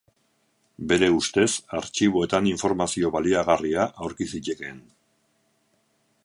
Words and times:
Bere 0.91 1.09
ustez 1.17 1.49
artxiboetan 1.79 2.47
informazio 2.53 3.13
baliagarria 3.17 3.85
aurki 4.07 4.29
zitekeen. 4.33 4.83